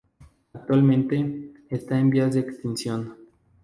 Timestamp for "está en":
1.69-2.09